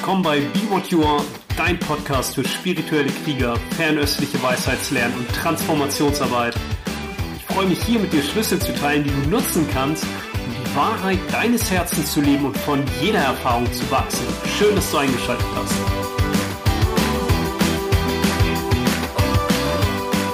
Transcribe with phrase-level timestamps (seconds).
[0.00, 1.22] willkommen bei Be What You Are,
[1.58, 6.54] dein Podcast für spirituelle Krieger, fernöstliche Weisheitslernen und Transformationsarbeit.
[7.36, 10.74] Ich freue mich hier mit dir Schlüssel zu teilen, die du nutzen kannst, um die
[10.74, 14.26] Wahrheit deines Herzens zu leben und von jeder Erfahrung zu wachsen.
[14.58, 15.74] Schön, dass du eingeschaltet hast.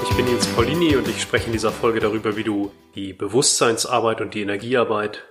[0.08, 4.20] Ich bin Jens Paulini und ich spreche in dieser Folge darüber, wie du die Bewusstseinsarbeit
[4.20, 5.24] und die Energiearbeit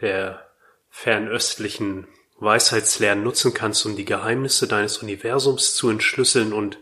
[0.00, 0.52] der
[0.88, 2.06] fernöstlichen
[2.38, 6.78] Weisheitslernen nutzen kannst, um die Geheimnisse deines Universums zu entschlüsseln und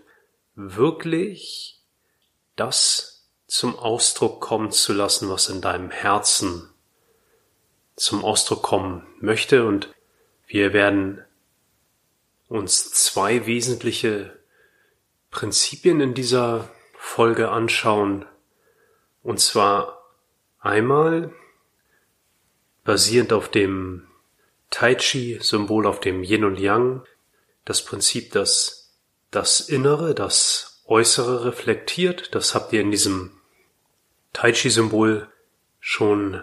[0.54, 1.80] wirklich
[2.56, 6.70] das zum Ausdruck kommen zu lassen, was in deinem Herzen
[7.96, 9.64] zum Ausdruck kommen möchte.
[9.64, 9.95] Und
[10.46, 11.24] wir werden
[12.48, 14.38] uns zwei wesentliche
[15.30, 18.24] Prinzipien in dieser Folge anschauen.
[19.23, 20.02] Und zwar
[20.59, 21.32] einmal
[22.84, 24.06] basierend auf dem
[24.74, 27.04] Tai Chi, Symbol auf dem Yin und Yang,
[27.64, 28.92] das Prinzip, dass
[29.30, 33.40] das Innere, das Äußere reflektiert, das habt ihr in diesem
[34.32, 35.28] Tai Chi Symbol
[35.78, 36.42] schon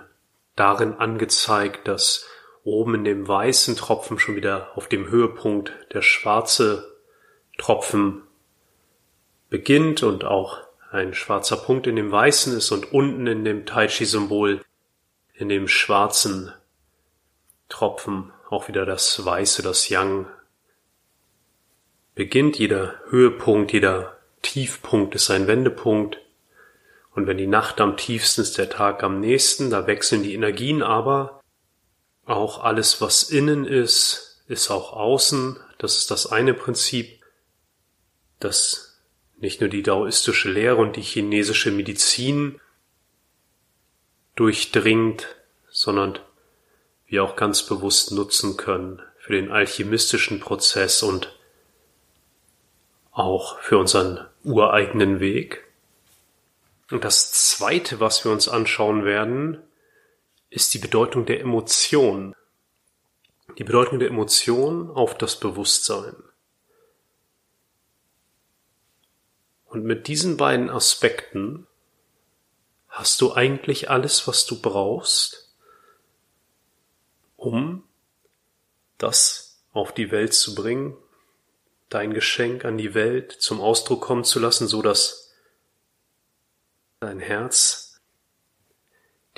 [0.56, 2.26] darin angezeigt, dass
[2.64, 6.90] oben in dem weißen Tropfen schon wieder auf dem Höhepunkt der schwarze
[7.58, 8.24] Tropfen
[9.50, 10.60] beginnt und auch
[10.90, 14.64] ein schwarzer Punkt in dem weißen ist und unten in dem Tai Chi Symbol
[15.34, 16.54] in dem schwarzen
[17.72, 20.28] Tropfen, auch wieder das Weiße, das Yang,
[22.14, 22.60] beginnt.
[22.60, 26.20] Jeder Höhepunkt, jeder Tiefpunkt ist ein Wendepunkt.
[27.14, 30.84] Und wenn die Nacht am tiefsten ist, der Tag am nächsten, da wechseln die Energien
[30.84, 31.42] aber.
[32.26, 35.58] Auch alles, was innen ist, ist auch außen.
[35.78, 37.22] Das ist das eine Prinzip,
[38.40, 39.02] das
[39.38, 42.62] nicht nur die daoistische Lehre und die chinesische Medizin
[44.36, 45.36] durchdringt,
[45.70, 46.20] sondern
[47.12, 51.38] wir auch ganz bewusst nutzen können für den alchemistischen Prozess und
[53.12, 55.68] auch für unseren ureigenen Weg.
[56.90, 59.62] Und das Zweite, was wir uns anschauen werden,
[60.50, 62.34] ist die Bedeutung der Emotion.
[63.58, 66.16] Die Bedeutung der Emotion auf das Bewusstsein.
[69.66, 71.68] Und mit diesen beiden Aspekten
[72.88, 75.41] hast du eigentlich alles, was du brauchst,
[77.42, 77.84] um
[79.00, 80.96] das auf die Welt zu bringen,
[81.90, 85.34] dein Geschenk an die Welt zum Ausdruck kommen zu lassen, so dass
[87.00, 88.00] dein Herz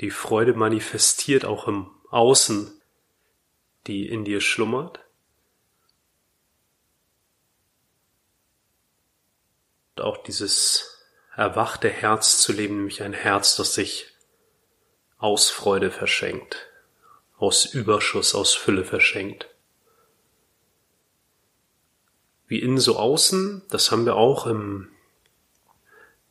[0.00, 2.78] die Freude manifestiert, auch im Außen,
[3.86, 5.00] die in dir schlummert.
[9.96, 11.02] Und auch dieses
[11.34, 14.08] erwachte Herz zu leben, nämlich ein Herz, das sich
[15.16, 16.68] aus Freude verschenkt
[17.36, 19.48] aus Überschuss, aus Fülle verschenkt.
[22.46, 24.90] Wie innen so außen, das haben wir auch im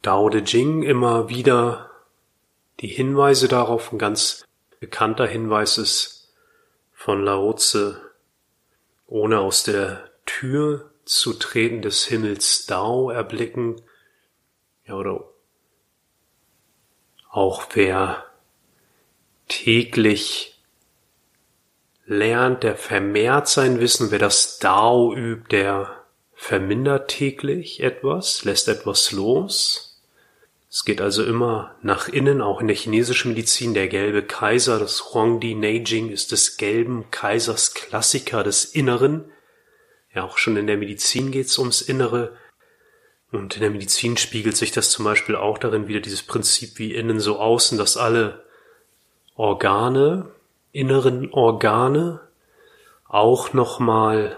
[0.02, 1.90] Dao De Jing immer wieder
[2.80, 3.92] die Hinweise darauf.
[3.92, 4.46] Ein ganz
[4.80, 6.34] bekannter Hinweis ist
[6.94, 8.02] von Lao Tse,
[9.08, 13.82] ohne aus der Tür zu treten des Himmels Dao erblicken.
[14.86, 15.26] Ja, oder
[17.30, 18.26] auch wer
[19.48, 20.53] täglich
[22.14, 24.12] lernt, der vermehrt sein Wissen.
[24.12, 26.04] Wer das Dao übt, der
[26.34, 30.02] vermindert täglich etwas, lässt etwas los.
[30.70, 33.74] Es geht also immer nach innen, auch in der chinesischen Medizin.
[33.74, 39.26] Der gelbe Kaiser, das Huangdi Neijing, ist des gelben Kaisers Klassiker des Inneren.
[40.16, 42.36] Ja, auch schon in der Medizin geht's ums Innere.
[43.32, 46.94] Und in der Medizin spiegelt sich das zum Beispiel auch darin wieder, dieses Prinzip wie
[46.94, 48.44] innen so außen, dass alle
[49.36, 50.32] Organe,
[50.74, 52.20] inneren Organe
[53.08, 54.38] auch nochmal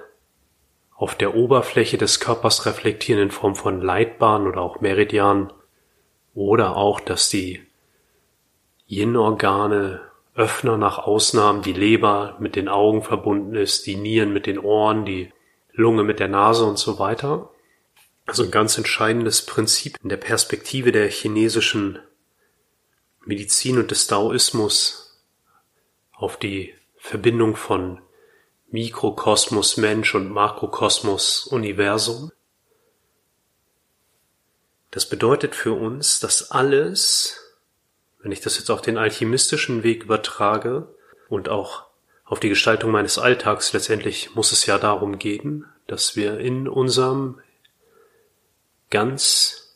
[0.94, 5.51] auf der Oberfläche des Körpers reflektieren in Form von Leitbahnen oder auch Meridianen
[6.34, 7.66] oder auch, dass die
[8.88, 10.02] Yin-Organe
[10.35, 14.59] Öffner nach außen haben, die Leber mit den Augen verbunden ist, die Nieren mit den
[14.59, 15.31] Ohren, die
[15.72, 17.49] Lunge mit der Nase und so weiter.
[18.26, 21.99] Also ein ganz entscheidendes Prinzip in der Perspektive der chinesischen
[23.23, 25.04] Medizin und des Daoismus
[26.17, 28.02] auf die Verbindung von
[28.72, 32.32] Mikrokosmos Mensch und Makrokosmos Universum.
[34.91, 37.56] Das bedeutet für uns, dass alles,
[38.20, 40.88] wenn ich das jetzt auf den alchemistischen Weg übertrage
[41.29, 41.85] und auch
[42.23, 47.40] auf die Gestaltung meines Alltags, letztendlich muss es ja darum gehen, dass wir in unserem
[48.90, 49.76] ganz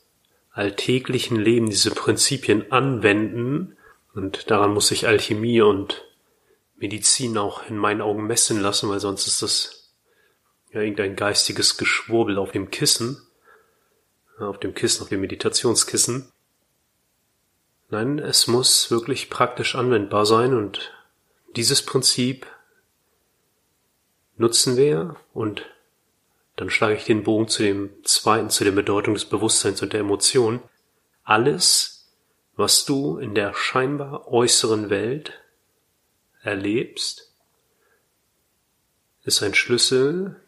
[0.51, 3.77] alltäglichen Leben diese Prinzipien anwenden
[4.15, 6.08] und daran muss sich Alchemie und
[6.79, 9.93] Medizin auch in meinen Augen messen lassen, weil sonst ist das
[10.71, 13.21] ja, irgendein geistiges Geschwurbel auf dem Kissen,
[14.39, 16.31] auf dem Kissen, auf dem Meditationskissen.
[17.89, 20.93] Nein, es muss wirklich praktisch anwendbar sein und
[21.55, 22.45] dieses Prinzip
[24.37, 25.65] nutzen wir und
[26.55, 30.01] dann schlage ich den Bogen zu dem zweiten, zu der Bedeutung des Bewusstseins und der
[30.01, 30.61] Emotion.
[31.23, 32.13] Alles,
[32.55, 35.39] was du in der scheinbar äußeren Welt
[36.41, 37.31] erlebst,
[39.23, 40.41] ist ein Schlüssel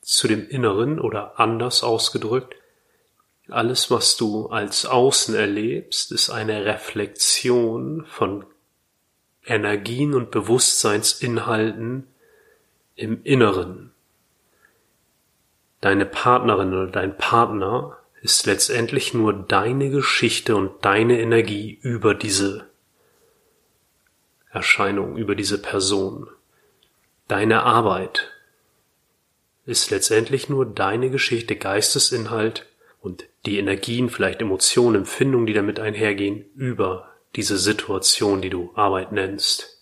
[0.00, 2.54] zu dem Inneren oder anders ausgedrückt,
[3.48, 8.44] alles, was du als Außen erlebst, ist eine Reflexion von
[9.44, 12.06] Energien und Bewusstseinsinhalten
[12.94, 13.92] im Inneren.
[15.80, 22.69] Deine Partnerin oder dein Partner ist letztendlich nur deine Geschichte und deine Energie über diese
[24.52, 26.28] Erscheinung, über diese Person.
[27.28, 28.30] Deine Arbeit
[29.66, 32.66] ist letztendlich nur deine Geschichte, Geistesinhalt
[33.00, 39.12] und die Energien, vielleicht Emotionen, Empfindungen, die damit einhergehen, über diese Situation, die du Arbeit
[39.12, 39.80] nennst.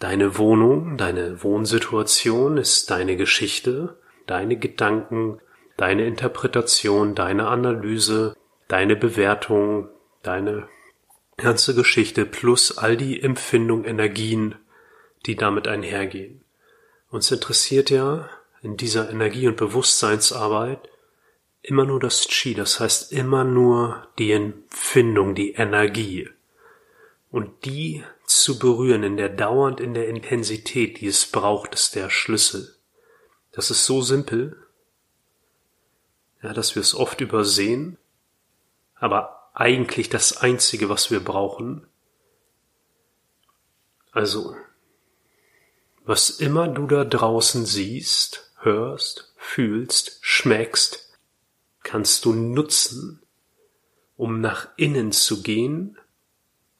[0.00, 5.40] Deine Wohnung, deine Wohnsituation ist deine Geschichte, deine Gedanken,
[5.76, 8.36] deine Interpretation, deine Analyse,
[8.68, 9.88] deine Bewertung,
[10.22, 10.68] deine
[11.38, 14.56] ganze Geschichte plus all die Empfindungen, Energien,
[15.24, 16.44] die damit einhergehen.
[17.10, 18.28] Uns interessiert ja
[18.60, 20.90] in dieser Energie- und Bewusstseinsarbeit
[21.62, 26.28] immer nur das Chi, das heißt immer nur die Empfindung, die Energie.
[27.30, 32.10] Und die zu berühren in der dauernd in der Intensität, die es braucht, ist der
[32.10, 32.74] Schlüssel.
[33.52, 34.56] Das ist so simpel,
[36.42, 37.96] ja, dass wir es oft übersehen,
[38.96, 41.86] aber eigentlich das einzige, was wir brauchen.
[44.12, 44.54] Also,
[46.04, 51.12] was immer du da draußen siehst, hörst, fühlst, schmeckst,
[51.82, 53.20] kannst du nutzen,
[54.16, 55.98] um nach innen zu gehen,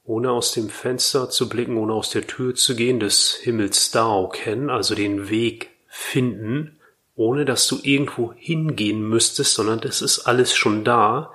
[0.04, 4.28] ohne aus dem Fenster zu blicken, ohne aus der Tür zu gehen, des Himmels Dao
[4.28, 6.78] kennen, also den Weg finden,
[7.16, 11.32] ohne dass du irgendwo hingehen müsstest, sondern das ist alles schon da.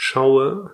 [0.00, 0.72] Schaue,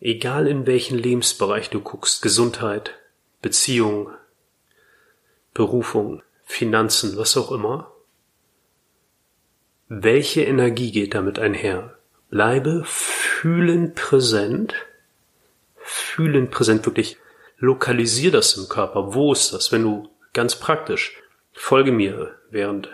[0.00, 2.96] egal in welchen Lebensbereich du guckst, Gesundheit,
[3.42, 4.10] Beziehung,
[5.54, 7.92] Berufung, Finanzen, was auch immer.
[9.86, 11.96] Welche Energie geht damit einher?
[12.28, 14.74] Bleibe fühlend präsent,
[15.76, 17.18] fühlend präsent, wirklich
[17.58, 19.14] lokalisier das im Körper.
[19.14, 19.70] Wo ist das?
[19.70, 21.22] Wenn du ganz praktisch
[21.52, 22.88] folge mir, während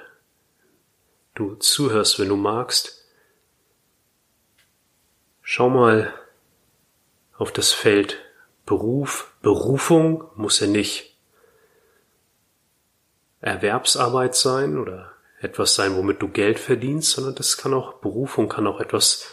[1.35, 3.00] du zuhörst, wenn du magst.
[5.53, 6.15] Schau mal
[7.37, 8.19] auf das Feld
[8.67, 11.17] Beruf, Berufung muss ja nicht
[13.41, 15.11] Erwerbsarbeit sein oder
[15.41, 19.27] etwas sein, womit du Geld verdienst, sondern das kann auch Berufung, kann auch etwas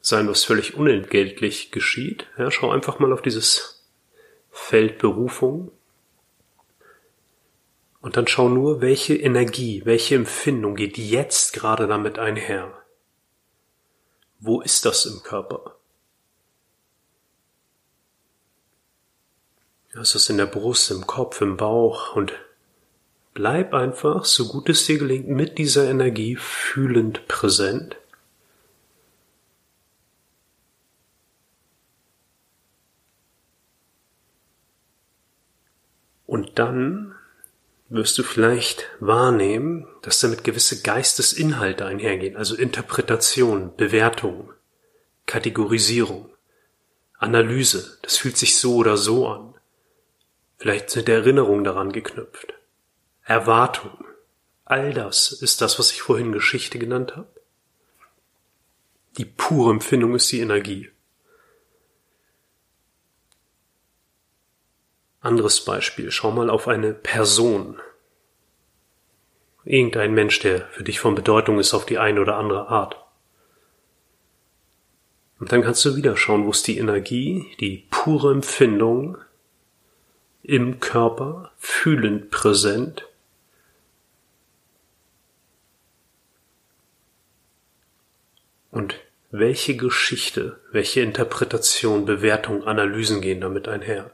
[0.00, 2.26] sein, was völlig unentgeltlich geschieht.
[2.36, 3.88] Ja, schau einfach mal auf dieses
[4.50, 5.70] Feld Berufung
[8.00, 12.81] und dann schau nur, welche Energie, welche Empfindung geht jetzt gerade damit einher.
[14.44, 15.76] Wo ist das im Körper?
[19.94, 22.32] Ist in der Brust, im Kopf, im Bauch und
[23.34, 27.96] bleib einfach, so gut es dir gelingt, mit dieser Energie fühlend präsent.
[36.26, 37.14] Und dann
[37.92, 44.50] wirst du vielleicht wahrnehmen, dass damit gewisse Geistesinhalte einhergehen, also Interpretation, Bewertung,
[45.26, 46.30] Kategorisierung,
[47.18, 47.98] Analyse.
[48.02, 49.54] Das fühlt sich so oder so an.
[50.56, 52.54] Vielleicht sind Erinnerungen daran geknüpft.
[53.24, 54.04] Erwartung.
[54.64, 57.28] All das ist das, was ich vorhin Geschichte genannt habe.
[59.18, 60.91] Die pure Empfindung ist die Energie.
[65.22, 66.10] Anderes Beispiel.
[66.10, 67.80] Schau mal auf eine Person.
[69.64, 72.96] Irgendein Mensch, der für dich von Bedeutung ist auf die eine oder andere Art.
[75.38, 79.16] Und dann kannst du wieder schauen, wo ist die Energie, die pure Empfindung,
[80.42, 83.08] im Körper, fühlend präsent.
[88.72, 88.96] Und
[89.30, 94.12] welche Geschichte, welche Interpretation, Bewertung, Analysen gehen damit einher?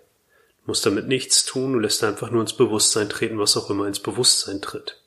[0.69, 4.01] Musst damit nichts tun, du lässt einfach nur ins Bewusstsein treten, was auch immer ins
[4.01, 5.01] Bewusstsein tritt.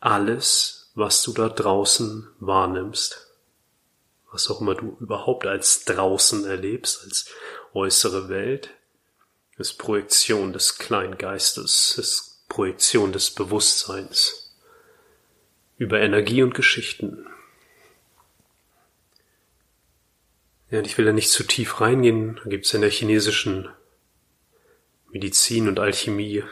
[0.00, 3.28] Alles, was du da draußen wahrnimmst,
[4.32, 7.26] was auch immer du überhaupt als draußen erlebst, als
[7.74, 8.70] äußere Welt,
[9.56, 14.52] ist Projektion des Kleingeistes, ist Projektion des Bewusstseins
[15.76, 17.24] über Energie und Geschichten.
[20.70, 22.40] Ja, und ich will da nicht zu tief reingehen.
[22.42, 23.68] Da gibt es in der chinesischen
[25.10, 26.44] Medizin und Alchemie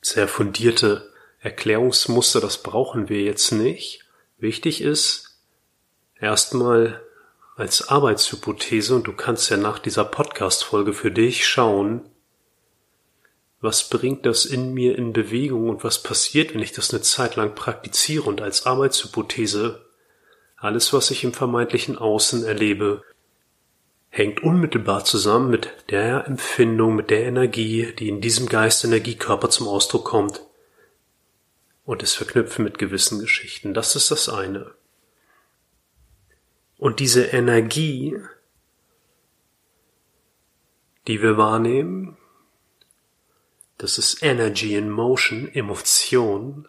[0.00, 2.40] sehr fundierte Erklärungsmuster.
[2.40, 4.04] Das brauchen wir jetzt nicht.
[4.38, 5.38] Wichtig ist
[6.18, 7.02] erstmal
[7.56, 12.08] als Arbeitshypothese, und du kannst ja nach dieser Podcast-Folge für dich schauen,
[13.60, 17.36] was bringt das in mir in Bewegung und was passiert, wenn ich das eine Zeit
[17.36, 19.86] lang praktiziere und als Arbeitshypothese
[20.56, 23.02] alles, was ich im vermeintlichen Außen erlebe,
[24.16, 30.06] hängt unmittelbar zusammen mit der Empfindung, mit der Energie, die in diesem Geist-Energiekörper zum Ausdruck
[30.06, 30.40] kommt
[31.84, 33.74] und es verknüpfen mit gewissen Geschichten.
[33.74, 34.72] Das ist das eine.
[36.78, 38.16] Und diese Energie,
[41.06, 42.16] die wir wahrnehmen,
[43.76, 46.66] das ist Energy in Motion, Emotion,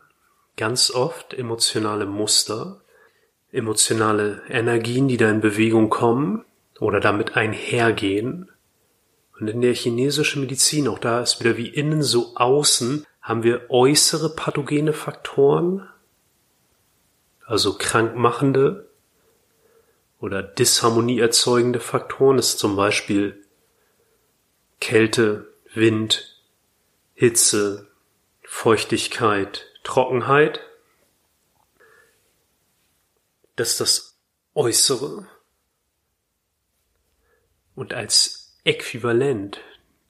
[0.57, 2.81] ganz oft emotionale Muster,
[3.53, 6.43] emotionale Energien, die da in Bewegung kommen
[6.79, 8.51] oder damit einhergehen.
[9.39, 13.69] Und in der chinesischen Medizin, auch da ist wieder wie innen so außen, haben wir
[13.69, 15.87] äußere pathogene Faktoren,
[17.45, 18.89] also krankmachende
[20.19, 23.43] oder Disharmonie erzeugende Faktoren, das ist zum Beispiel
[24.79, 26.41] Kälte, Wind,
[27.13, 27.87] Hitze,
[28.43, 30.59] Feuchtigkeit, Trockenheit.
[33.55, 34.17] Das ist das
[34.55, 35.27] Äußere.
[37.77, 39.59] Und als Äquivalent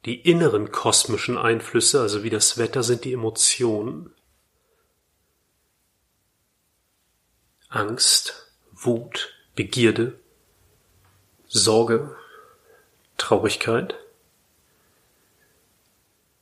[0.05, 4.13] die inneren kosmischen Einflüsse, also wie das Wetter, sind die Emotionen.
[7.67, 10.17] Angst, Wut, Begierde,
[11.49, 12.15] Sorge,
[13.17, 13.95] Traurigkeit.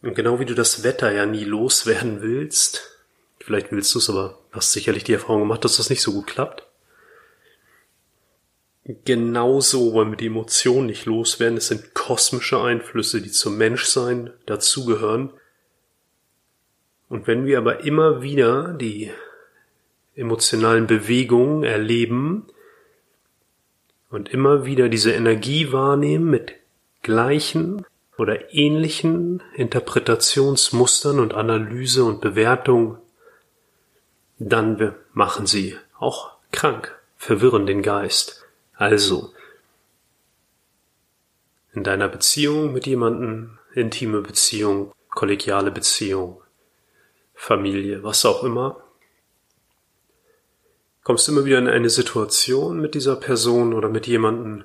[0.03, 3.01] Und genau wie du das Wetter ja nie loswerden willst,
[3.39, 6.27] vielleicht willst du es, aber hast sicherlich die Erfahrung gemacht, dass das nicht so gut
[6.27, 6.67] klappt.
[8.88, 11.58] Genauso wollen wir die Emotionen nicht loswerden.
[11.58, 15.34] Es sind kosmische Einflüsse, die zum Menschsein dazugehören.
[17.10, 19.12] Und wenn wir aber immer wieder die
[20.13, 22.46] emotionalen Bewegungen erleben
[24.12, 26.54] und immer wieder diese Energie wahrnehmen mit
[27.01, 27.86] gleichen
[28.20, 33.00] oder ähnlichen Interpretationsmustern und Analyse und Bewertung,
[34.38, 38.44] dann machen sie auch krank, verwirren den Geist.
[38.77, 39.34] Also,
[41.74, 46.41] in deiner Beziehung mit jemandem, intime Beziehung, kollegiale Beziehung,
[47.34, 48.84] Familie, was auch immer,
[51.03, 54.63] kommst du immer wieder in eine Situation mit dieser Person oder mit jemandem,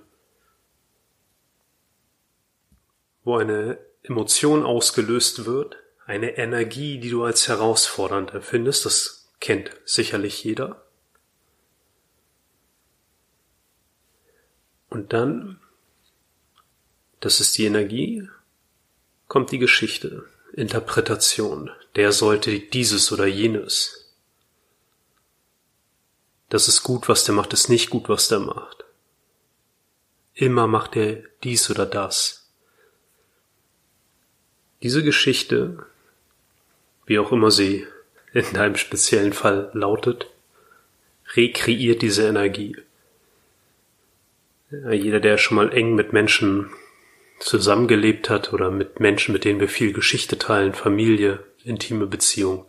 [3.23, 5.77] wo eine Emotion ausgelöst wird,
[6.07, 10.85] eine Energie, die du als herausfordernd empfindest, das kennt sicherlich jeder.
[14.91, 15.59] Und dann,
[17.21, 18.29] das ist die Energie,
[19.29, 24.13] kommt die Geschichte, Interpretation, der sollte dieses oder jenes.
[26.49, 28.85] Das ist gut, was der macht, ist nicht gut, was der macht.
[30.35, 32.51] Immer macht er dies oder das.
[34.83, 35.87] Diese Geschichte,
[37.07, 37.87] wie auch immer sie
[38.33, 40.27] in deinem speziellen Fall lautet,
[41.35, 42.77] rekreiert diese Energie.
[44.71, 46.71] Jeder, der schon mal eng mit Menschen
[47.41, 52.67] zusammengelebt hat oder mit Menschen, mit denen wir viel Geschichte teilen, Familie, intime Beziehung,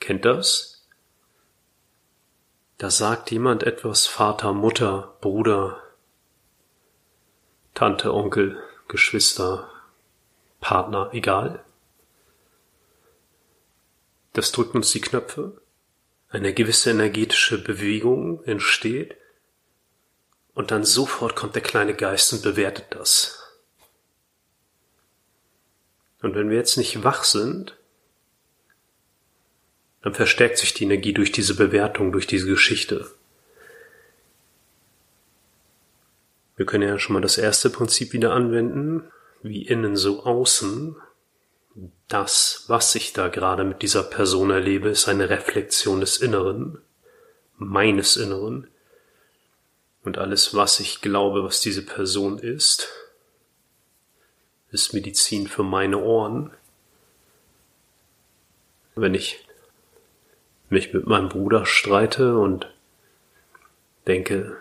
[0.00, 0.86] kennt das?
[2.78, 5.82] Da sagt jemand etwas Vater, Mutter, Bruder,
[7.72, 8.58] Tante, Onkel,
[8.88, 9.70] Geschwister,
[10.60, 11.64] Partner egal.
[14.34, 15.60] Das drückt uns die Knöpfe.
[16.28, 19.16] Eine gewisse energetische Bewegung entsteht.
[20.56, 23.38] Und dann sofort kommt der kleine Geist und bewertet das.
[26.22, 27.76] Und wenn wir jetzt nicht wach sind,
[30.00, 33.10] dann verstärkt sich die Energie durch diese Bewertung, durch diese Geschichte.
[36.56, 39.10] Wir können ja schon mal das erste Prinzip wieder anwenden
[39.42, 40.96] wie innen so außen,
[42.08, 46.78] das, was ich da gerade mit dieser Person erlebe, ist eine Reflexion des Inneren,
[47.58, 48.68] meines Inneren.
[50.06, 52.88] Und alles, was ich glaube, was diese Person ist,
[54.70, 56.52] ist Medizin für meine Ohren.
[58.94, 59.44] Wenn ich
[60.68, 62.72] mich mit meinem Bruder streite und
[64.06, 64.56] denke,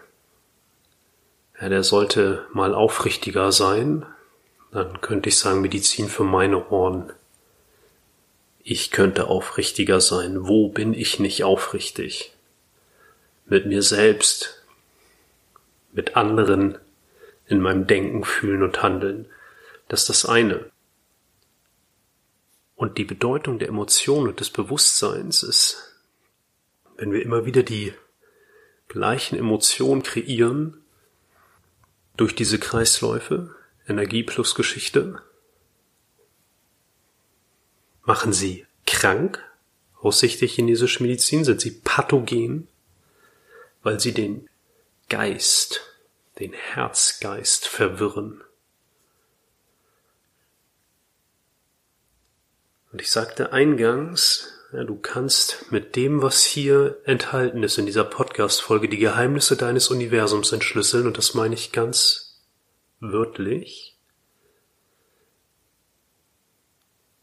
[1.62, 4.04] ja, der sollte mal aufrichtiger sein,
[4.72, 7.14] dann könnte ich sagen Medizin für meine Ohren.
[8.64, 10.48] Ich könnte aufrichtiger sein.
[10.48, 12.34] Wo bin ich nicht aufrichtig?
[13.46, 14.65] Mit mir selbst,
[15.96, 16.78] mit anderen,
[17.48, 19.28] in meinem Denken, Fühlen und Handeln.
[19.88, 20.70] Das ist das eine.
[22.76, 25.96] Und die Bedeutung der Emotionen und des Bewusstseins ist,
[26.98, 27.94] wenn wir immer wieder die
[28.88, 30.82] gleichen Emotionen kreieren,
[32.18, 33.56] durch diese Kreisläufe,
[33.88, 35.22] Energie plus Geschichte,
[38.04, 39.44] machen sie krank,
[40.00, 42.68] aus Sicht der chinesischen Medizin sind sie pathogen,
[43.84, 44.48] weil sie den
[45.10, 45.82] Geist,
[46.40, 48.44] den Herzgeist verwirren.
[52.92, 58.04] Und ich sagte eingangs, ja, du kannst mit dem, was hier enthalten ist in dieser
[58.04, 62.42] Podcast-Folge, die Geheimnisse deines Universums entschlüsseln, und das meine ich ganz
[63.00, 63.98] wörtlich.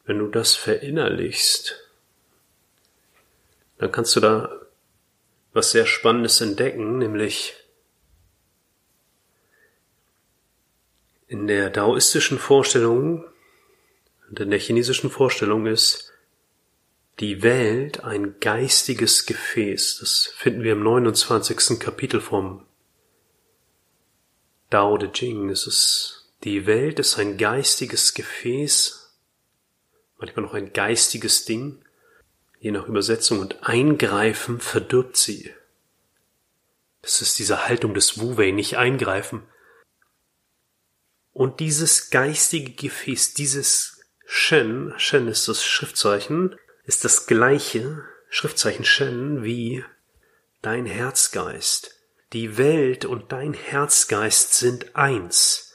[0.05, 1.89] Wenn du das verinnerlichst,
[3.79, 4.61] dann kannst du da
[5.53, 7.55] was sehr Spannendes entdecken, nämlich
[11.33, 13.25] in der daoistischen Vorstellung
[14.29, 16.13] und in der chinesischen Vorstellung ist
[17.21, 20.01] die Welt ein geistiges Gefäß.
[20.01, 21.81] Das finden wir im 29.
[21.81, 22.67] Kapitel vom
[24.69, 25.49] Dao De Jing.
[25.49, 29.17] Es ist, die Welt ist ein geistiges Gefäß,
[30.19, 31.83] manchmal noch ein geistiges Ding,
[32.61, 35.51] je nach Übersetzung, und eingreifen verdirbt sie.
[37.01, 39.45] Das ist diese Haltung des Wu-Wei, nicht eingreifen.
[41.43, 49.43] Und dieses geistige Gefäß, dieses Shen, Shen ist das Schriftzeichen, ist das gleiche Schriftzeichen Shen
[49.43, 49.85] wie
[50.61, 51.99] dein Herzgeist.
[52.33, 55.75] Die Welt und dein Herzgeist sind eins.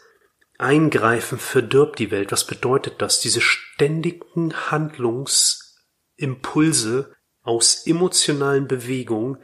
[0.57, 2.31] Eingreifen verdirbt die Welt.
[2.31, 3.19] Was bedeutet das?
[3.19, 9.43] Diese ständigen Handlungsimpulse aus emotionalen Bewegungen,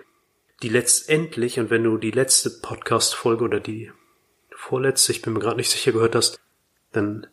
[0.62, 3.92] die letztendlich, und wenn du die letzte Podcast-Folge oder die
[4.64, 6.40] vorletzte, ich bin mir gerade nicht sicher gehört hast,
[6.92, 7.28] dann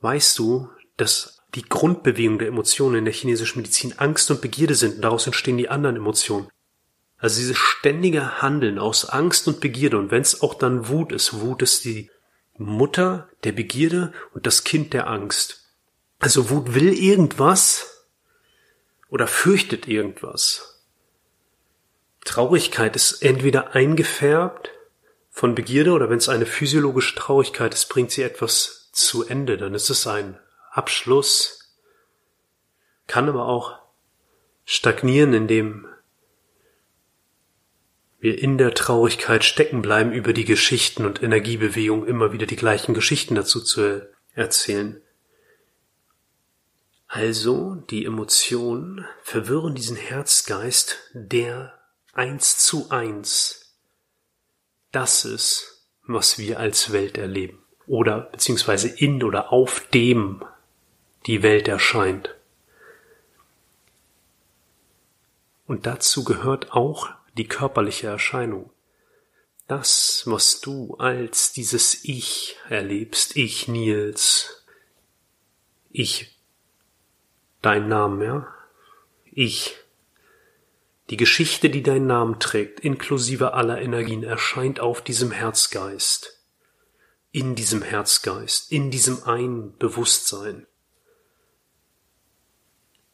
[0.00, 4.96] weißt du, dass die Grundbewegung der Emotionen in der chinesischen Medizin Angst und Begierde sind
[4.96, 6.48] und daraus entstehen die anderen Emotionen.
[7.18, 11.40] Also dieses ständige Handeln aus Angst und Begierde und wenn es auch dann Wut ist,
[11.40, 12.10] Wut ist die
[12.56, 15.74] Mutter der Begierde und das Kind der Angst.
[16.18, 18.06] Also Wut will irgendwas
[19.08, 20.84] oder fürchtet irgendwas.
[22.24, 24.70] Traurigkeit ist entweder eingefärbt
[25.38, 29.72] von Begierde oder wenn es eine physiologische Traurigkeit ist, bringt sie etwas zu Ende, dann
[29.72, 30.36] ist es ein
[30.72, 31.76] Abschluss,
[33.06, 33.78] kann aber auch
[34.64, 35.86] stagnieren, indem
[38.18, 42.92] wir in der Traurigkeit stecken bleiben, über die Geschichten und Energiebewegung immer wieder die gleichen
[42.92, 45.00] Geschichten dazu zu erzählen.
[47.06, 51.78] Also die Emotionen verwirren diesen Herzgeist, der
[52.12, 53.57] eins zu eins
[54.92, 57.62] das ist, was wir als Welt erleben.
[57.86, 60.44] Oder beziehungsweise in oder auf dem
[61.26, 62.34] die Welt erscheint.
[65.66, 68.70] Und dazu gehört auch die körperliche Erscheinung.
[69.66, 74.64] Das, was du als dieses Ich erlebst, ich Nils,
[75.90, 76.38] ich,
[77.60, 78.54] dein Name, ja,
[79.30, 79.76] ich,
[81.10, 86.44] die Geschichte, die deinen Namen trägt, inklusive aller Energien, erscheint auf diesem Herzgeist,
[87.32, 90.66] in diesem Herzgeist, in diesem Einbewusstsein.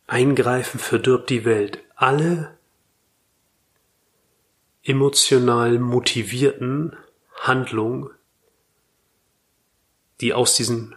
[0.06, 1.82] Eingreifen verdirbt die Welt.
[1.94, 2.58] Alle
[4.82, 6.96] emotional motivierten
[7.36, 8.10] Handlungen,
[10.20, 10.94] die aus diesen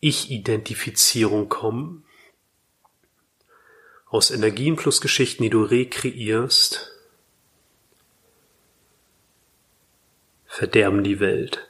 [0.00, 2.04] Ich-Identifizierung kommen,
[4.10, 6.92] aus Energien plus Geschichten, die du rekreierst,
[10.46, 11.68] verderben die Welt.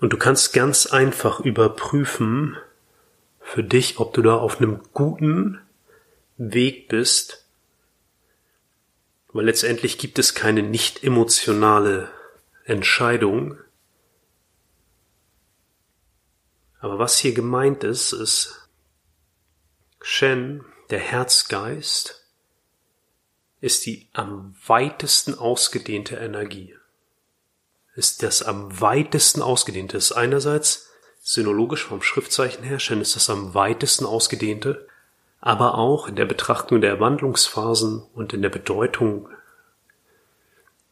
[0.00, 2.56] Und du kannst ganz einfach überprüfen
[3.40, 5.60] für dich, ob du da auf einem guten
[6.38, 7.44] Weg bist,
[9.32, 12.08] weil letztendlich gibt es keine nicht emotionale
[12.64, 13.58] Entscheidung.
[16.78, 18.61] Aber was hier gemeint ist, ist
[20.02, 22.24] Shen, der Herzgeist,
[23.60, 26.76] ist die am weitesten ausgedehnte Energie.
[27.94, 29.96] Ist das am weitesten ausgedehnte.
[29.96, 30.90] Ist einerseits
[31.22, 34.88] synologisch vom Schriftzeichen her, Shen ist das am weitesten ausgedehnte
[35.42, 39.28] aber auch in der Betrachtung der Wandlungsphasen und in der Bedeutung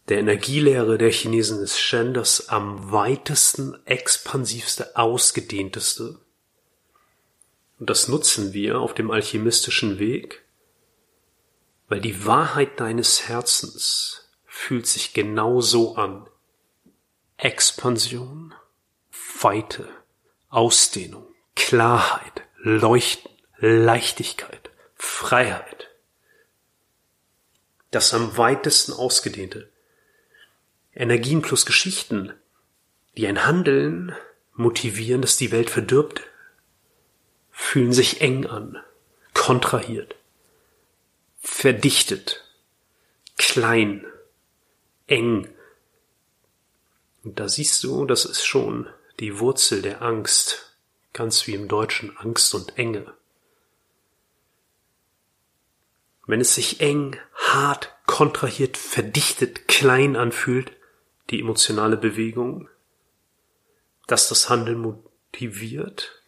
[0.09, 6.19] der Energielehre der Chinesen ist Shen das am weitesten, expansivste, ausgedehnteste.
[7.81, 10.43] Und das nutzen wir auf dem alchemistischen Weg,
[11.89, 16.29] weil die Wahrheit deines Herzens fühlt sich genau so an.
[17.39, 18.55] Expansion,
[19.41, 19.89] Weite,
[20.51, 25.89] Ausdehnung, Klarheit, Leuchten, Leichtigkeit, Freiheit.
[27.91, 29.71] Das am weitesten ausgedehnte.
[30.95, 32.35] Energien plus Geschichten,
[33.17, 34.15] die ein Handeln
[34.53, 36.30] motivieren, das die Welt verdirbt,
[37.61, 38.83] fühlen sich eng an,
[39.33, 40.17] kontrahiert,
[41.41, 42.45] verdichtet,
[43.37, 44.05] klein,
[45.07, 45.47] eng.
[47.23, 48.89] Und da siehst du, das ist schon
[49.21, 50.75] die Wurzel der Angst,
[51.13, 53.15] ganz wie im Deutschen Angst und Enge.
[56.27, 60.73] Wenn es sich eng, hart, kontrahiert, verdichtet, klein anfühlt,
[61.29, 62.69] die emotionale Bewegung,
[64.09, 66.20] dass das Handeln motiviert,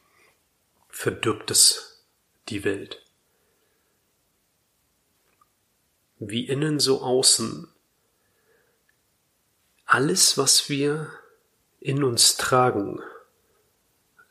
[0.93, 2.05] verdirbt es
[2.49, 3.03] die Welt.
[6.21, 7.67] Wie innen so außen.
[9.87, 11.11] Alles, was wir
[11.81, 13.01] in uns tragen,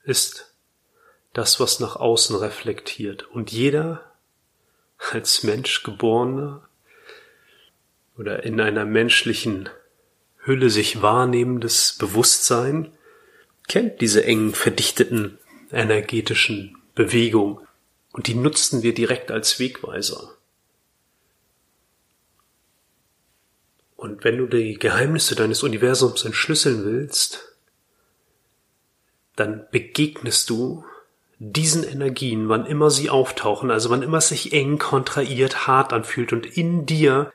[0.05, 0.53] ist
[1.33, 3.23] das, was nach außen reflektiert.
[3.23, 4.13] Und jeder
[5.11, 6.67] als Mensch geborener
[8.17, 9.69] oder in einer menschlichen
[10.37, 12.95] Hülle sich wahrnehmendes Bewusstsein
[13.67, 15.37] kennt diese engen, verdichteten
[15.71, 17.59] energetischen Bewegungen
[18.11, 20.35] und die nutzten wir direkt als Wegweiser.
[23.95, 27.55] Und wenn du die Geheimnisse deines Universums entschlüsseln willst,
[29.35, 30.83] dann begegnest du
[31.37, 36.33] diesen Energien, wann immer sie auftauchen, also wann immer es sich eng, kontrahiert, hart anfühlt
[36.33, 37.33] und in dir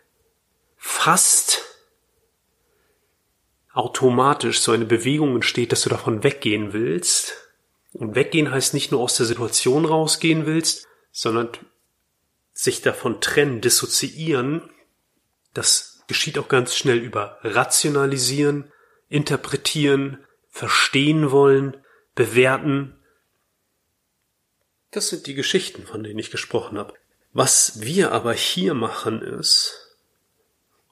[0.76, 1.62] fast
[3.72, 7.45] automatisch so eine Bewegung entsteht, dass du davon weggehen willst.
[7.96, 11.48] Und weggehen heißt nicht nur aus der Situation rausgehen willst, sondern
[12.52, 14.68] sich davon trennen, dissoziieren.
[15.54, 18.70] Das geschieht auch ganz schnell über rationalisieren,
[19.08, 20.18] interpretieren,
[20.50, 21.76] verstehen wollen,
[22.14, 22.94] bewerten.
[24.90, 26.94] Das sind die Geschichten, von denen ich gesprochen habe.
[27.32, 29.96] Was wir aber hier machen ist,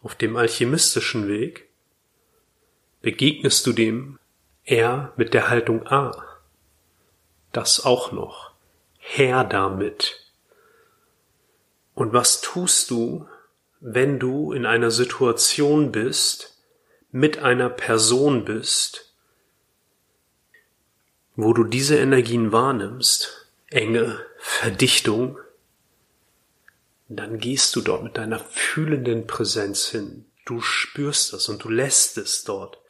[0.00, 1.68] auf dem alchemistischen Weg,
[3.02, 4.18] begegnest du dem
[4.64, 6.33] er mit der Haltung A.
[7.54, 8.50] Das auch noch.
[8.98, 10.28] Herr damit.
[11.94, 13.28] Und was tust du,
[13.78, 16.58] wenn du in einer Situation bist,
[17.12, 19.14] mit einer Person bist,
[21.36, 25.38] wo du diese Energien wahrnimmst, Enge, Verdichtung,
[27.08, 30.24] dann gehst du dort mit deiner fühlenden Präsenz hin.
[30.44, 32.80] Du spürst das und du lässt es dort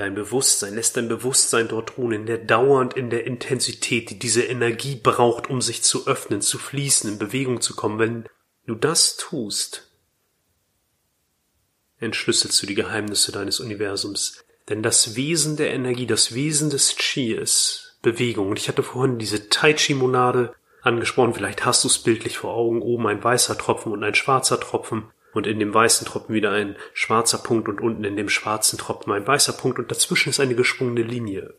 [0.00, 4.42] dein Bewusstsein, lässt dein Bewusstsein dort ruhen, in der dauernd in der Intensität, die diese
[4.42, 7.98] Energie braucht, um sich zu öffnen, zu fließen, in Bewegung zu kommen.
[7.98, 8.24] Wenn
[8.66, 9.90] du das tust,
[11.98, 14.42] entschlüsselst du die Geheimnisse deines Universums.
[14.68, 18.48] Denn das Wesen der Energie, das Wesen des Qi ist Bewegung.
[18.48, 21.34] Und ich hatte vorhin diese Tai Chi Monade angesprochen.
[21.34, 22.80] Vielleicht hast du es bildlich vor Augen.
[22.80, 26.76] Oben ein weißer Tropfen und ein schwarzer Tropfen und in dem weißen Tropfen wieder ein
[26.92, 30.54] schwarzer Punkt und unten in dem schwarzen Tropfen ein weißer Punkt und dazwischen ist eine
[30.54, 31.54] geschwungene Linie.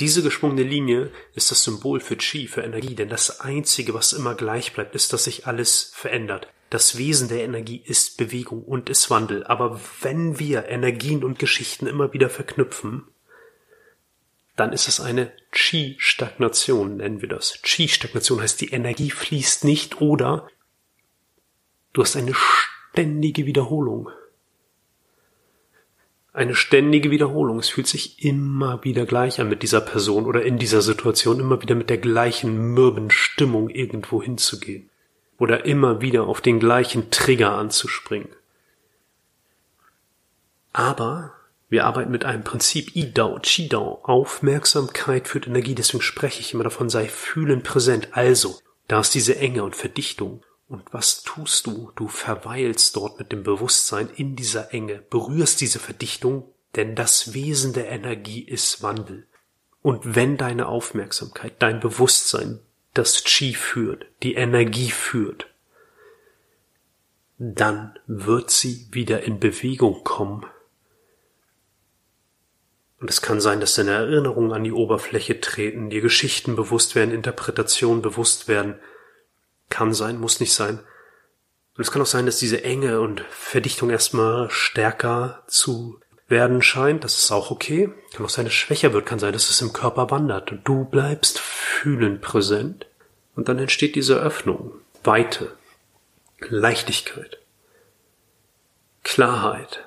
[0.00, 4.34] Diese geschwungene Linie ist das Symbol für Qi, für Energie, denn das Einzige, was immer
[4.34, 6.48] gleich bleibt, ist, dass sich alles verändert.
[6.70, 9.44] Das Wesen der Energie ist Bewegung und ist Wandel.
[9.44, 13.08] Aber wenn wir Energien und Geschichten immer wieder verknüpfen,
[14.54, 17.60] dann ist es eine Qi-Stagnation, nennen wir das.
[17.62, 20.48] Qi-Stagnation heißt, die Energie fließt nicht oder
[21.92, 22.34] du hast eine
[22.92, 24.10] ständige Wiederholung.
[26.32, 27.58] Eine ständige Wiederholung.
[27.58, 31.62] Es fühlt sich immer wieder gleich an mit dieser Person oder in dieser Situation, immer
[31.62, 34.88] wieder mit der gleichen mürben Stimmung irgendwo hinzugehen.
[35.38, 38.28] Oder immer wieder auf den gleichen Trigger anzuspringen.
[40.72, 41.32] Aber
[41.68, 44.00] wir arbeiten mit einem Prinzip I-Dao, Qi-Dao.
[44.04, 48.08] Aufmerksamkeit führt Energie, deswegen spreche ich immer davon, sei fühlend präsent.
[48.12, 50.42] Also, da ist diese Enge und Verdichtung.
[50.68, 51.92] Und was tust du?
[51.96, 57.72] Du verweilst dort mit dem Bewusstsein in dieser Enge, berührst diese Verdichtung, denn das Wesen
[57.72, 59.26] der Energie ist Wandel.
[59.80, 62.60] Und wenn deine Aufmerksamkeit, dein Bewusstsein
[62.92, 65.46] das Qi führt, die Energie führt,
[67.38, 70.44] dann wird sie wieder in Bewegung kommen.
[73.00, 77.14] Und es kann sein, dass deine Erinnerungen an die Oberfläche treten, dir Geschichten bewusst werden,
[77.14, 78.74] Interpretationen bewusst werden,
[79.78, 80.80] kann sein, muss nicht sein.
[81.76, 87.04] Und es kann auch sein, dass diese Enge und Verdichtung erstmal stärker zu werden scheint.
[87.04, 87.88] Das ist auch okay.
[88.12, 89.06] Kann auch sein, dass es schwächer wird.
[89.06, 90.50] Kann sein, dass es im Körper wandert.
[90.50, 92.88] Und du bleibst fühlend präsent.
[93.36, 94.72] Und dann entsteht diese Öffnung,
[95.04, 95.56] Weite,
[96.40, 97.38] Leichtigkeit,
[99.04, 99.86] Klarheit.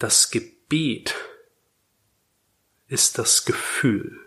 [0.00, 1.14] Das Gebet
[2.88, 4.21] ist das Gefühl.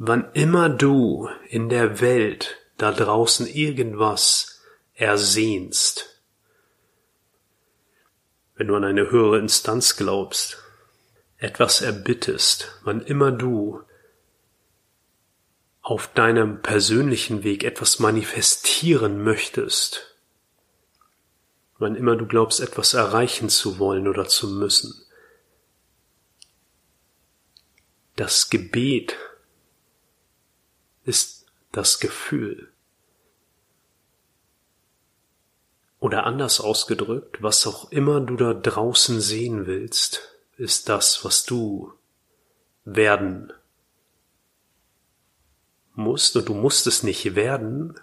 [0.00, 4.62] Wann immer du in der Welt da draußen irgendwas
[4.94, 6.22] ersehnst,
[8.54, 10.62] wenn du an eine höhere Instanz glaubst,
[11.36, 13.82] etwas erbittest, wann immer du
[15.80, 20.16] auf deinem persönlichen Weg etwas manifestieren möchtest,
[21.78, 24.94] wann immer du glaubst, etwas erreichen zu wollen oder zu müssen.
[28.14, 29.16] Das Gebet
[31.08, 32.68] ist das Gefühl.
[36.00, 41.92] Oder anders ausgedrückt, was auch immer du da draußen sehen willst, ist das, was du
[42.84, 43.52] werden
[45.94, 47.98] musst, und du musst es nicht werden,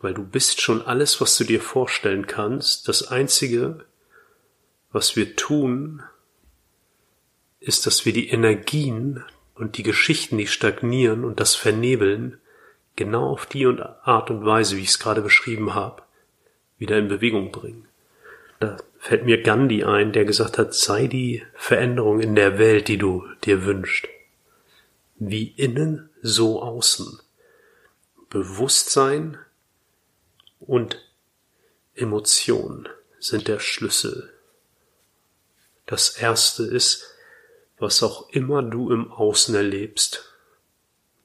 [0.00, 2.88] weil du bist schon alles, was du dir vorstellen kannst.
[2.88, 3.84] Das Einzige,
[4.92, 6.02] was wir tun,
[7.60, 9.24] ist, dass wir die Energien
[9.56, 12.38] und die Geschichten, die stagnieren und das vernebeln,
[12.94, 16.02] genau auf die Art und Weise, wie ich es gerade beschrieben habe,
[16.78, 17.88] wieder in Bewegung bringen.
[18.60, 22.98] Da fällt mir Gandhi ein, der gesagt hat, sei die Veränderung in der Welt, die
[22.98, 24.08] du dir wünschst.
[25.16, 27.20] Wie innen, so außen.
[28.28, 29.38] Bewusstsein
[30.60, 31.02] und
[31.94, 32.88] Emotion
[33.18, 34.32] sind der Schlüssel.
[35.86, 37.15] Das erste ist,
[37.78, 40.24] was auch immer du im Außen erlebst,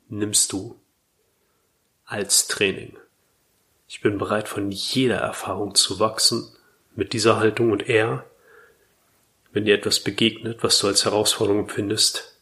[0.10, 0.80] nimmst du
[2.06, 2.98] als Training.
[3.88, 6.56] Ich bin bereit, von jeder Erfahrung zu wachsen
[6.96, 8.26] mit dieser Haltung und er,
[9.54, 12.38] wenn dir etwas begegnet, was du als Herausforderung empfindest,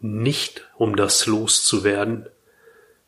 [0.00, 2.28] nicht um das loszuwerden,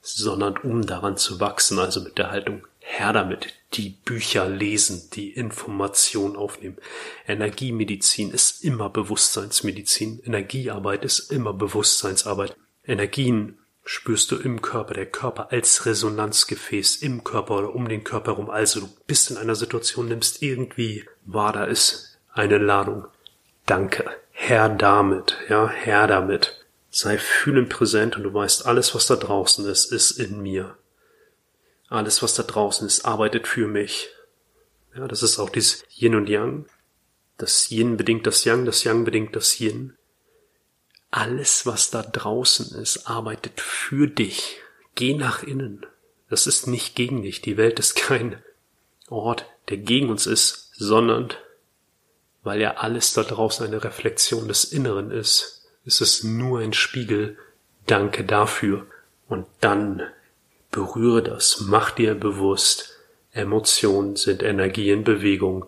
[0.01, 5.31] sondern um daran zu wachsen, also mit der Haltung, Herr damit, die Bücher lesen, die
[5.31, 6.77] Information aufnehmen.
[7.27, 12.57] Energiemedizin ist immer Bewusstseinsmedizin, Energiearbeit ist immer Bewusstseinsarbeit.
[12.85, 18.33] Energien spürst du im Körper, der Körper als Resonanzgefäß im Körper oder um den Körper
[18.33, 18.51] herum.
[18.51, 23.07] Also du bist in einer Situation, nimmst irgendwie wahr, da ist eine Ladung.
[23.67, 24.11] Danke.
[24.33, 26.65] Herr damit, ja, Herr damit.
[26.91, 30.77] Sei fühlend präsent und du weißt, alles, was da draußen ist, ist in mir.
[31.91, 34.09] Alles, was da draußen ist, arbeitet für mich.
[34.95, 36.67] Ja, das ist auch dieses Yin und Yang.
[37.37, 39.97] Das Yin bedingt das Yang, das Yang bedingt das Yin.
[41.11, 44.61] Alles, was da draußen ist, arbeitet für dich.
[44.95, 45.85] Geh nach innen.
[46.29, 47.41] Das ist nicht gegen dich.
[47.43, 48.41] Die Welt ist kein
[49.09, 51.35] Ort, der gegen uns ist, sondern
[52.45, 57.37] weil ja alles da draußen eine Reflexion des Inneren ist, ist es nur ein Spiegel.
[57.87, 58.87] Danke dafür.
[59.29, 60.03] Und dann
[60.71, 62.97] berühre das, mach dir bewusst,
[63.33, 65.67] Emotionen sind Energie in Bewegung.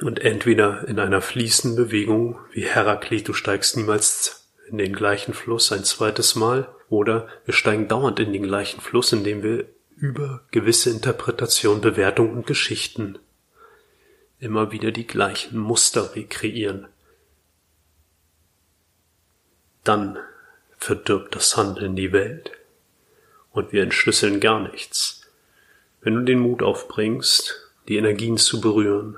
[0.00, 5.72] Und entweder in einer fließenden Bewegung, wie Heraklit, du steigst niemals in den gleichen Fluss
[5.72, 10.90] ein zweites Mal, oder wir steigen dauernd in den gleichen Fluss, indem wir über gewisse
[10.90, 13.18] Interpretation, Bewertung und Geschichten
[14.38, 16.88] immer wieder die gleichen Muster rekreieren.
[19.84, 20.18] Dann
[20.76, 22.52] verdirbt das Handeln die Welt
[23.54, 25.22] und wir entschlüsseln gar nichts.
[26.02, 29.16] Wenn du den Mut aufbringst, die Energien zu berühren,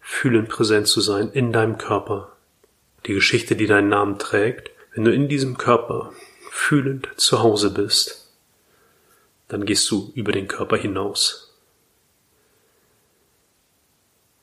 [0.00, 2.32] fühlend präsent zu sein in deinem Körper,
[3.06, 6.12] die Geschichte, die deinen Namen trägt, wenn du in diesem Körper
[6.50, 8.32] fühlend zu Hause bist,
[9.48, 11.54] dann gehst du über den Körper hinaus.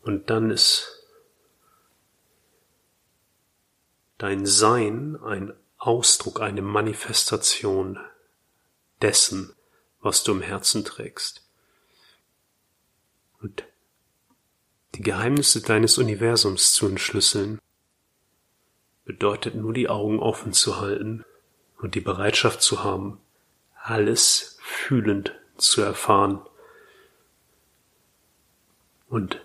[0.04, 1.04] Und dann ist
[4.18, 5.54] dein Sein ein
[5.88, 7.98] Ausdruck, eine Manifestation
[9.02, 9.56] dessen,
[10.02, 11.48] was du im Herzen trägst.
[13.42, 13.64] Und
[14.96, 17.60] die Geheimnisse deines Universums zu entschlüsseln,
[19.06, 21.24] bedeutet nur die Augen offen zu halten
[21.78, 23.22] und die Bereitschaft zu haben,
[23.82, 26.42] alles fühlend zu erfahren
[29.08, 29.42] und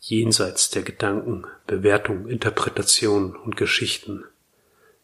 [0.00, 4.24] jenseits der Gedanken, Bewertung, Interpretation und Geschichten,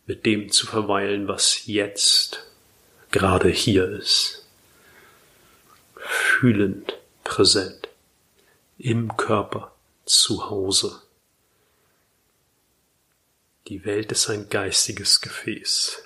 [0.09, 2.47] mit dem zu verweilen, was jetzt
[3.11, 4.47] gerade hier ist.
[5.97, 7.89] Fühlend, präsent,
[8.79, 9.75] im Körper,
[10.07, 11.03] zu Hause.
[13.67, 16.03] Die Welt ist ein geistiges Gefäß.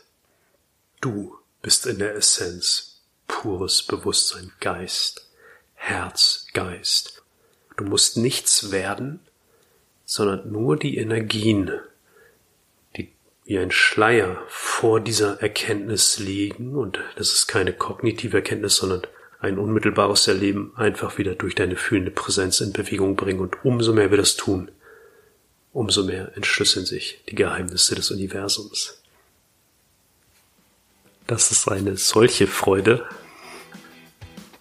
[1.01, 5.31] Du bist in der Essenz pures Bewusstsein, Geist,
[5.75, 7.23] Herz, Geist.
[7.77, 9.21] Du musst nichts werden,
[10.05, 11.71] sondern nur die Energien,
[13.45, 19.03] wie ein Schleier vor dieser Erkenntnis liegen, und das ist keine kognitive Erkenntnis, sondern
[19.41, 23.41] ein unmittelbares Erleben, einfach wieder durch deine fühlende Präsenz in Bewegung bringen.
[23.41, 24.71] Und umso mehr wir das tun,
[25.73, 29.03] umso mehr entschlüsseln sich die Geheimnisse des Universums.
[31.27, 33.05] Das ist eine solche Freude,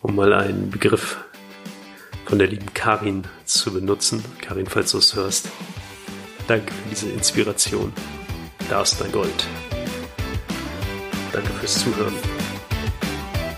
[0.01, 1.17] um mal einen Begriff
[2.25, 4.23] von der lieben Karin zu benutzen.
[4.41, 5.49] Karin, falls du es hörst,
[6.47, 7.93] danke für diese Inspiration.
[8.71, 9.47] Da ist dein Gold.
[11.33, 12.15] Danke fürs Zuhören.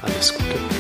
[0.02, 0.73] Alles Gute.